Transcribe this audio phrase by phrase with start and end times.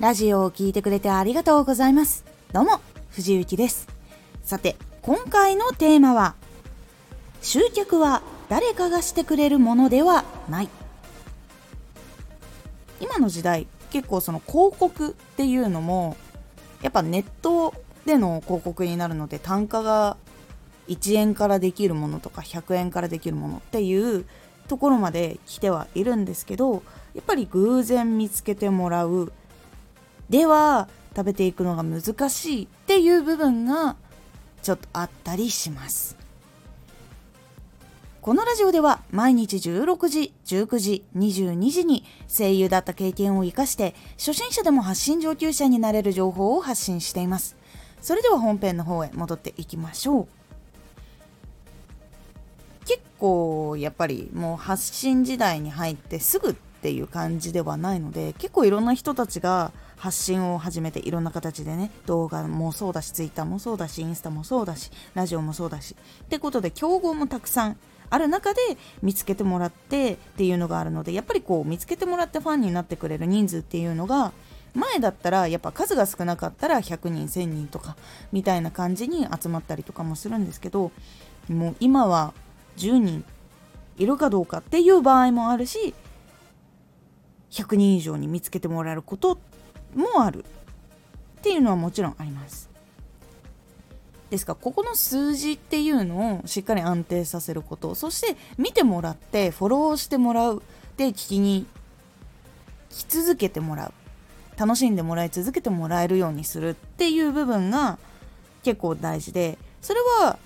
[0.00, 2.24] ラジオを聴いてくれてありがとうございます。
[2.54, 2.80] どうも、
[3.10, 3.86] 藤幸です。
[4.42, 6.36] さて、今回のテーマは、
[7.42, 10.70] 集客は誰かがしてくれるものではない。
[12.98, 16.16] 今の時代、結構その広告っていうのも、
[16.80, 17.74] やっぱネット
[18.06, 20.16] での広告になるので単価が
[20.88, 24.24] 1円からできるものとか100円からできるものっていう
[24.66, 26.82] ところまで来てはいるんですけど
[27.12, 29.32] やっぱり偶然見つけてもらう
[30.30, 33.96] では食べていくのが難しいっていう部分が
[34.62, 36.16] ちょっとあったりします。
[38.22, 47.56] このラジオでは毎日16時、19時、22時に声優だった経験を活かして初心者でも発信上級者になれる情報を発信しています。
[48.00, 50.28] それでは本編の方へ戻っていきましょう。
[52.86, 65.94] 結構やっぱりもう発信時代に入ってすぐっていう感じではないので結構いろんな人たちが発信を始めていろんな形でね動画もそうだし Twitter もそうだしインスタもそうだしラジオもそうだし。
[66.24, 67.76] ってことで競合もたくさん
[68.08, 68.60] ある中で
[69.02, 74.32] 見つけてもらってっていうのがあるのでやっぱりこう見つけてもらってファンになってくれる人数っていうのが
[74.74, 77.96] 前だったらやっぱ数が少なかったら100人1000人とか
[78.32, 80.92] みたいな感じに集まったりとかもするんですけど
[81.48, 82.32] もう今は
[82.78, 83.24] 10人
[83.98, 85.94] いるかどうかっていう場合もあるし
[87.50, 89.38] 100人以上に見つけてもらえること
[89.94, 92.68] もあるっていうのはもちろんあります。
[94.30, 97.94] ですからここの数字っていうのをしっかり安定させること。
[97.94, 100.62] そして見てもらってフォローしてもらう。
[100.96, 101.66] で聞きに
[102.90, 103.92] 来続けてもらう。
[104.58, 107.98] 楽しんでもらい続けてもらえるようにするっていう部分が
[108.62, 109.58] 結構大事で。
[109.80, 110.38] それは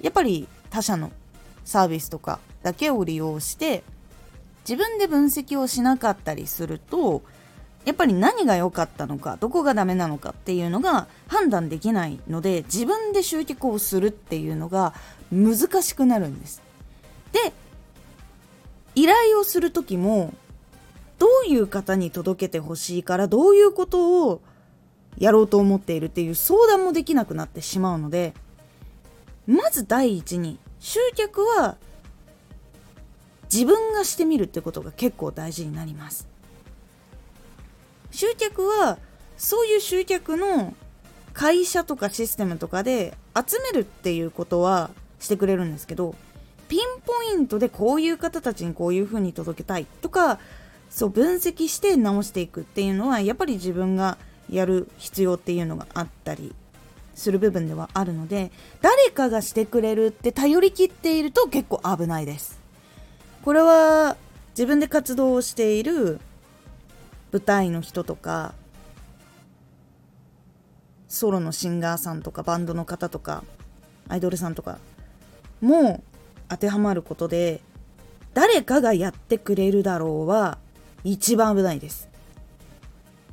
[0.00, 1.10] やっぱり他社の
[1.64, 3.82] サービスとかだけを利用して
[4.68, 7.22] 自分で分析をしなかったりすると
[7.84, 14.94] やっぱり何が良かったのかどこがダメなのかっていうのが判断できないので自分で集客をするっていうのが
[15.30, 16.62] 難しくなるんです。
[17.32, 17.52] で
[18.94, 20.32] 依頼をする時も
[21.18, 24.40] どういう方に届けてほしいからどういうことを
[25.18, 28.34] やろうと思っているっていう相談もできなくなってしまうので
[29.46, 31.76] まず第一に集客は
[33.52, 36.33] 自分がしてみるってことが結構大事になります。
[38.14, 38.98] 集客は
[39.36, 40.72] そういう集客の
[41.32, 46.14] 会社とかシステムとかで集めるっていうことはしてくれるんですけど
[46.68, 50.38] ピンポイントでこういう方たちにこういうふうに届けたいとか
[50.90, 54.16] そう分析して直していくっていうのはやっぱり自分が
[54.48, 56.54] やる必要っていうのがあったり
[57.16, 62.60] する部分ではあるので誰かがしてくれるって頼りきっていると結構危ないです。
[63.44, 64.16] これは
[64.50, 66.20] 自分で活動をしている
[67.34, 68.54] 舞台の人とか
[71.08, 73.42] ソロのシンガーさんとかバンドの方とか
[74.08, 74.78] アイドルさんとか
[75.60, 76.04] も
[76.48, 77.60] 当てはまることで
[78.34, 80.58] 誰かがやってくれるだろうは
[81.02, 82.08] 一番危ないです。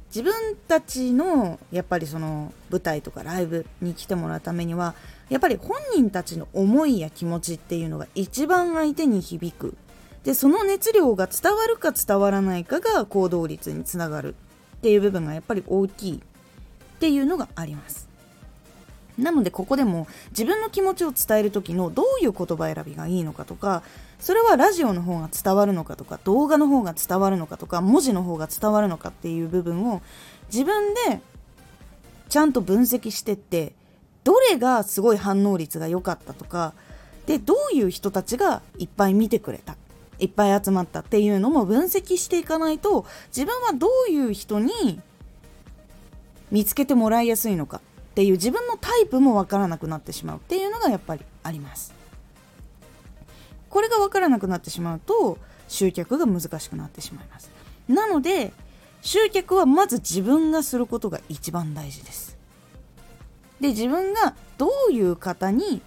[0.08, 0.34] 自分
[0.68, 4.96] たちのやっぱりその舞台とかライブに来てもらうためには
[5.30, 9.76] やっぱり本人たちの思いや気持ちっていうのが一番相手に響く。
[10.24, 14.36] でその熱量が伝わるか伝わらないかが行動率につながる
[14.78, 16.20] っていう部分がやっぱり大きいっ
[17.00, 18.12] ていうのがあります。
[19.18, 23.84] なのでここでも自分の気持ちを伝える時のどういう言葉選びがいいのかとか
[24.20, 30.02] それはラジオの方が伝わるのかとか動画の方が伝わるのかとか文字の方が伝わるのかっていう部分を
[30.52, 31.22] 自分で
[32.30, 33.74] ちゃんと分析してって
[34.24, 36.74] どれがすごい反応率が良かったとか
[37.26, 39.76] でどういう人たちがいっぱい見てくれた
[40.22, 43.06] いっぱい集まったっていうのも分析していかないと
[43.36, 45.02] 自分はどういう人に
[46.52, 47.78] 見つけてもらいやすいのか
[48.12, 51.94] っていう自分のタイプもわからなくなってしまうっていうのがやっぱりあります。
[53.70, 55.38] これがわからなくなってしまうと
[55.70, 57.50] 集客が難しくなってしまいます。
[57.88, 58.54] なので
[59.02, 62.38] 集客はまず自分がすることが一番大事です。
[63.60, 65.82] で自分がどういう方に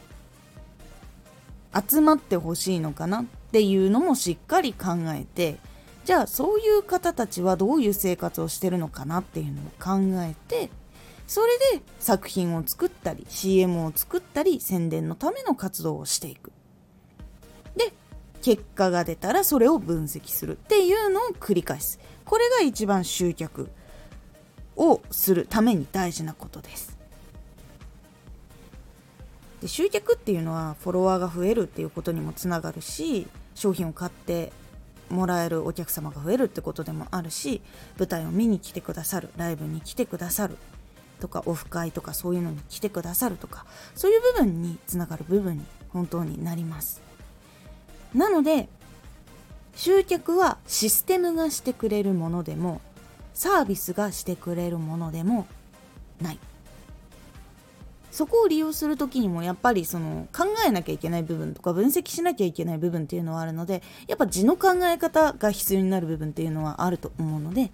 [1.89, 3.25] 集まってほしいのかなっ
[3.55, 5.59] ていうのもしっかり考えて
[6.05, 10.71] じゃあそういう方たちはどういう生活をしてるのかなっていうのを考えて
[11.29, 16.51] それで作品を作ったり CM を作ったり宣伝のための活動をしていく。
[17.77, 17.93] で
[18.43, 22.01] 結果が出たらそれを分析するっていうのを繰り返す。
[22.25, 23.71] これが一番集客
[24.77, 26.99] をするために大事なことです。
[29.61, 34.53] で集客っていうのはフォロワーが増えるっていうことにもつながるし商品を買って
[35.11, 37.63] もらえるお客様が増えるってことでもあるし
[37.99, 40.57] 舞台を見に来てくださるライブに来てくださる
[41.21, 47.01] とかオフ会とかそういうのに来てくださるとかそういう部分につながる部分に本当になります。
[48.15, 48.69] なので
[49.77, 52.81] 集客はシステムがしてくれるものでも
[53.33, 55.47] サービスがしてくれるものでも
[56.21, 56.39] ない。
[58.15, 67.73] そこを利用する時にもやっぱりその考えなきゃいけない部分とか分析しなきゃいけない部分っていうのはあるのでやっぱ字の考え方が必要になる部分っていうのはあると思うので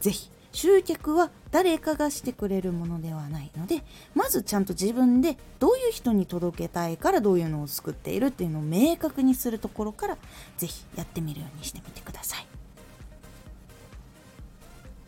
[0.00, 3.84] 是非集客は誰かがしてくれるものではないので
[4.16, 10.18] まずちゃんと自分でどういう人に届けたいからどういうのを作っているっていうのを明確にするところから
[10.56, 12.46] 是非やってみるようにしてみてください。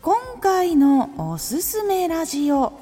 [0.01, 2.80] 今回のおすすめラジオ。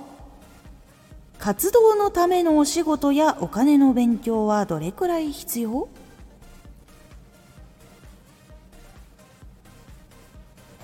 [1.50, 5.90] 活動のためのお仕事やお金の勉強はどれくらい必要？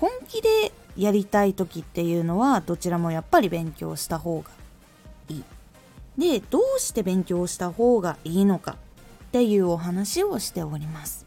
[0.00, 4.50] 本気でやりたい時っていうのはどちらもやっぱり勉強した方が
[5.28, 5.44] いい。
[6.18, 8.76] でどうして勉強した方がいいのかっ
[9.30, 11.26] ていうお話をしております。